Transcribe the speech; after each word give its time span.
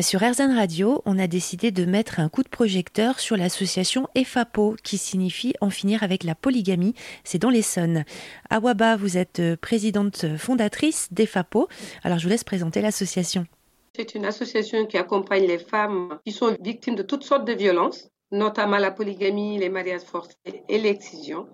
Sur 0.00 0.20
RZN 0.20 0.54
Radio, 0.54 1.02
on 1.06 1.18
a 1.18 1.26
décidé 1.26 1.72
de 1.72 1.84
mettre 1.84 2.20
un 2.20 2.28
coup 2.28 2.44
de 2.44 2.48
projecteur 2.48 3.18
sur 3.18 3.36
l'association 3.36 4.06
EFAPO, 4.14 4.76
qui 4.84 4.96
signifie 4.96 5.54
en 5.60 5.70
finir 5.70 6.04
avec 6.04 6.22
la 6.22 6.36
polygamie. 6.36 6.94
C'est 7.24 7.40
dans 7.40 7.50
l'Essonne. 7.50 8.04
Awaba, 8.48 8.96
vous 8.96 9.18
êtes 9.18 9.42
présidente 9.56 10.36
fondatrice 10.36 11.08
d'EFAPO. 11.12 11.68
Alors 12.04 12.18
je 12.18 12.24
vous 12.24 12.28
laisse 12.28 12.44
présenter 12.44 12.80
l'association. 12.80 13.46
C'est 13.96 14.14
une 14.14 14.24
association 14.24 14.86
qui 14.86 14.98
accompagne 14.98 15.48
les 15.48 15.58
femmes 15.58 16.20
qui 16.24 16.32
sont 16.32 16.56
victimes 16.60 16.94
de 16.94 17.02
toutes 17.02 17.24
sortes 17.24 17.44
de 17.44 17.54
violences, 17.54 18.08
notamment 18.30 18.78
la 18.78 18.92
polygamie, 18.92 19.58
les 19.58 19.68
mariages 19.68 20.02
forcés 20.02 20.36
et 20.68 20.78
l'excision. 20.78 21.48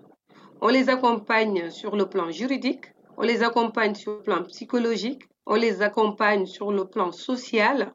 On 0.61 0.67
les 0.67 0.89
accompagne 0.89 1.71
sur 1.71 1.95
le 1.95 2.05
plan 2.07 2.29
juridique, 2.29 2.85
on 3.17 3.23
les 3.23 3.41
accompagne 3.41 3.95
sur 3.95 4.17
le 4.17 4.21
plan 4.21 4.43
psychologique, 4.43 5.23
on 5.47 5.55
les 5.55 5.81
accompagne 5.81 6.45
sur 6.45 6.71
le 6.71 6.85
plan 6.85 7.11
social, 7.11 7.93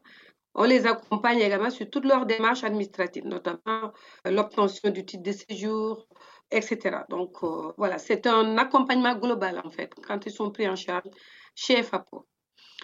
on 0.61 0.65
les 0.65 0.87
accompagne 0.87 1.39
également 1.39 1.71
sur 1.71 1.89
toutes 1.89 2.05
leurs 2.05 2.27
démarches 2.27 2.65
administratives, 2.65 3.27
notamment 3.27 3.93
euh, 4.27 4.31
l'obtention 4.31 4.91
du 4.91 5.07
titre 5.07 5.23
de 5.23 5.33
séjour, 5.33 6.07
etc. 6.51 6.99
Donc 7.09 7.43
euh, 7.43 7.73
voilà, 7.79 7.97
c'est 7.97 8.27
un 8.27 8.59
accompagnement 8.59 9.15
global 9.15 9.63
en 9.65 9.71
fait 9.71 9.91
quand 10.07 10.27
ils 10.27 10.33
sont 10.33 10.51
pris 10.51 10.69
en 10.69 10.77
charge 10.77 11.09
chez 11.55 11.83
FAPO. 11.83 12.27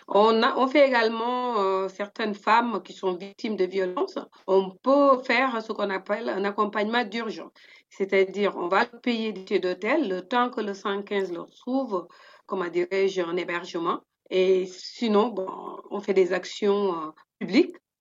On, 0.08 0.66
fait 0.68 0.86
également 0.86 1.58
euh, 1.58 1.88
certaines 1.88 2.34
femmes 2.34 2.80
qui 2.82 2.94
sont 2.94 3.14
victimes 3.14 3.56
de 3.56 3.64
violences. 3.64 4.18
On 4.46 4.70
peut 4.70 5.18
faire 5.24 5.60
ce 5.62 5.72
qu'on 5.72 5.90
appelle 5.90 6.28
un 6.30 6.44
accompagnement 6.44 7.04
d'urgence. 7.04 7.52
C'est-à-dire, 7.90 8.56
on 8.56 8.68
va 8.68 8.86
payer 8.86 9.32
des 9.32 9.58
d'hôtel 9.58 10.08
le 10.08 10.22
temps 10.22 10.48
que 10.48 10.60
le 10.60 10.74
115 10.74 11.32
leur 11.32 11.50
trouve, 11.50 12.06
comment 12.46 12.68
dirais-je, 12.68 13.20
un 13.20 13.36
hébergement. 13.36 14.00
Et 14.30 14.66
sinon, 14.66 15.28
bon, 15.28 15.48
on 15.90 16.00
fait 16.00 16.14
des 16.14 16.32
actions 16.32 17.12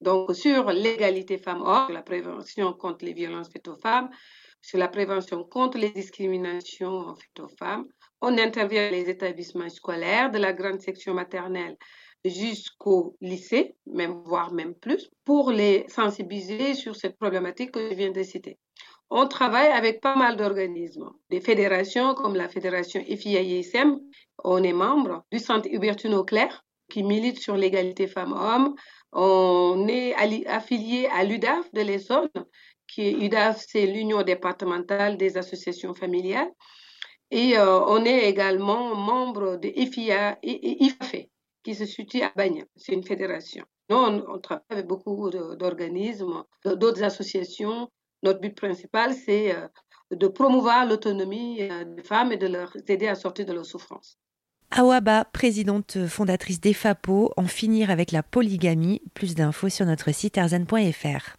Donc, 0.00 0.34
sur 0.34 0.70
l'égalité 0.70 1.38
femmes-hommes, 1.38 1.92
la 1.92 2.02
prévention 2.02 2.72
contre 2.74 3.04
les 3.04 3.14
violences 3.14 3.48
faites 3.48 3.68
aux 3.68 3.76
femmes, 3.76 4.10
sur 4.60 4.78
la 4.78 4.88
prévention 4.88 5.44
contre 5.44 5.78
les 5.78 5.90
discriminations 5.90 7.14
faites 7.14 7.40
aux 7.40 7.56
femmes. 7.56 7.86
On 8.20 8.36
intervient 8.38 8.90
dans 8.90 8.96
les 8.96 9.08
établissements 9.08 9.68
scolaires, 9.68 10.30
de 10.30 10.38
la 10.38 10.52
grande 10.52 10.80
section 10.80 11.14
maternelle 11.14 11.76
jusqu'au 12.24 13.16
lycée, 13.20 13.76
même 13.86 14.22
voire 14.24 14.52
même 14.52 14.74
plus, 14.74 15.10
pour 15.24 15.52
les 15.52 15.86
sensibiliser 15.88 16.74
sur 16.74 16.96
cette 16.96 17.16
problématique 17.16 17.72
que 17.72 17.88
je 17.88 17.94
viens 17.94 18.10
de 18.10 18.22
citer. 18.22 18.58
On 19.10 19.28
travaille 19.28 19.70
avec 19.70 20.00
pas 20.00 20.16
mal 20.16 20.36
d'organismes, 20.36 21.10
des 21.30 21.40
fédérations 21.40 22.14
comme 22.14 22.34
la 22.34 22.48
fédération 22.48 23.00
IFIA-ISM. 23.06 24.00
On 24.42 24.62
est 24.64 24.72
membre 24.72 25.24
du 25.30 25.38
centre 25.38 25.68
Hubertine 25.70 26.14
Auclair 26.14 26.65
qui 26.88 27.02
milite 27.02 27.38
sur 27.38 27.56
l'égalité 27.56 28.06
femmes-hommes. 28.06 28.74
On 29.12 29.86
est 29.88 30.14
affilié 30.46 31.06
à 31.06 31.24
l'UDAF 31.24 31.72
de 31.72 31.80
l'Essonne, 31.80 32.28
qui 32.86 33.02
est 33.02 33.12
UDAF, 33.12 33.64
c'est 33.66 33.86
l'Union 33.86 34.22
départementale 34.22 35.16
des 35.16 35.36
associations 35.36 35.94
familiales. 35.94 36.50
Et 37.30 37.58
euh, 37.58 37.80
on 37.86 38.04
est 38.04 38.28
également 38.28 38.94
membre 38.94 39.56
de 39.56 39.68
IFIA 39.68 40.38
et 40.42 40.84
IFAFE, 40.84 41.26
qui 41.64 41.74
se 41.74 41.84
situe 41.84 42.22
à 42.22 42.32
Bagna. 42.36 42.64
C'est 42.76 42.92
une 42.92 43.02
fédération. 43.02 43.64
Nous, 43.88 43.96
on, 43.96 44.38
travaille 44.38 44.64
avec 44.70 44.86
beaucoup 44.86 45.30
d'organismes, 45.30 46.44
d'autres 46.64 47.02
associations. 47.02 47.88
Notre 48.22 48.40
but 48.40 48.56
principal, 48.56 49.14
c'est 49.14 49.54
euh, 49.54 49.68
de 50.10 50.26
promouvoir 50.28 50.86
l'autonomie 50.86 51.62
euh, 51.62 51.84
des 51.84 52.02
femmes 52.02 52.32
et 52.32 52.36
de 52.36 52.46
leur 52.46 52.72
aider 52.88 53.08
à 53.08 53.14
sortir 53.14 53.46
de 53.46 53.52
leur 53.52 53.66
souffrance. 53.66 54.18
Awaba, 54.70 55.24
présidente 55.24 56.06
fondatrice 56.06 56.60
d'EFAPO, 56.60 57.32
en 57.36 57.46
finir 57.46 57.90
avec 57.90 58.12
la 58.12 58.22
polygamie. 58.22 59.00
Plus 59.14 59.34
d'infos 59.34 59.68
sur 59.68 59.86
notre 59.86 60.12
site 60.12 60.36
erzen.fr. 60.36 61.36